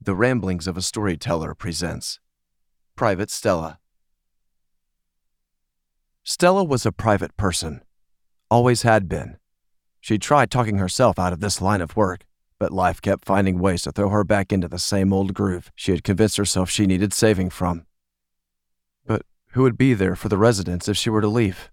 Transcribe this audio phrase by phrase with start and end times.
[0.00, 2.20] The Ramblings of a Storyteller presents
[2.94, 3.80] Private Stella.
[6.22, 7.82] Stella was a private person,
[8.48, 9.38] always had been.
[10.00, 12.26] She tried talking herself out of this line of work,
[12.60, 15.90] but life kept finding ways to throw her back into the same old groove she
[15.90, 17.84] had convinced herself she needed saving from.
[19.04, 21.72] But who would be there for the residents if she were to leave?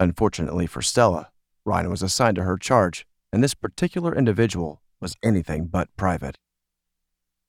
[0.00, 1.28] Unfortunately for Stella,
[1.66, 6.38] Ryan was assigned to her charge, and this particular individual was anything but private.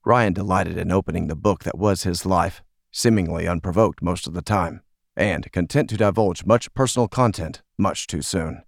[0.06, 4.42] Ryan delighted in opening the book that was his life, seemingly unprovoked most of the
[4.42, 4.82] time,
[5.16, 8.64] and content to divulge much personal content much too soon.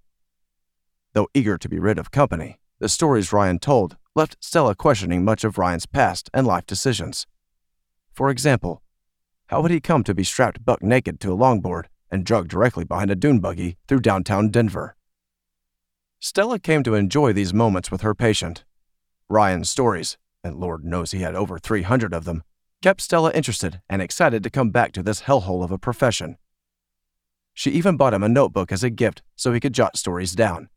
[1.14, 5.44] Though eager to be rid of company, the stories Ryan told left Stella questioning much
[5.44, 7.28] of Ryan's past and life decisions.
[8.14, 8.82] For example,
[9.48, 12.86] how had he come to be strapped buck naked to a longboard and drugged directly
[12.86, 14.96] behind a dune buggy through downtown Denver?
[16.20, 18.64] Stella came to enjoy these moments with her patient.
[19.28, 22.44] Ryan's stories, and Lord knows he had over 300 of them,
[22.82, 26.38] kept Stella interested and excited to come back to this hellhole of a profession.
[27.54, 30.70] She even bought him a notebook as a gift so he could jot stories down.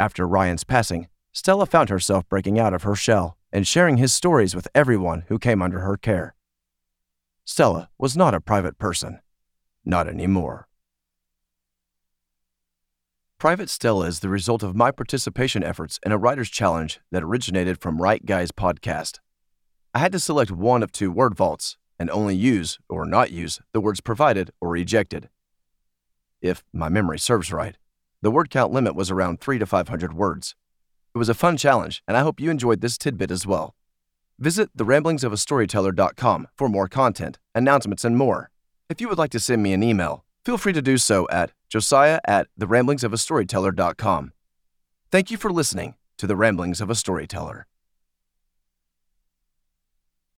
[0.00, 4.56] After Ryan's passing, Stella found herself breaking out of her shell and sharing his stories
[4.56, 6.34] with everyone who came under her care.
[7.44, 9.20] Stella was not a private person.
[9.84, 10.66] Not anymore.
[13.44, 17.78] Private Stella is the result of my participation efforts in a writer's challenge that originated
[17.78, 19.18] from Write Guys podcast.
[19.92, 23.60] I had to select one of two word vaults and only use or not use
[23.74, 25.28] the words provided or rejected.
[26.40, 27.76] If my memory serves right,
[28.22, 30.54] the word count limit was around 3 to 500 words.
[31.14, 33.74] It was a fun challenge, and I hope you enjoyed this tidbit as well.
[34.38, 38.50] Visit theramblingsofastoryteller.com for more content, announcements, and more.
[38.88, 41.52] If you would like to send me an email, feel free to do so at
[41.68, 44.32] josiah at theramblingsofastoryteller.com.
[45.10, 47.66] Thank you for listening to The Ramblings of a Storyteller.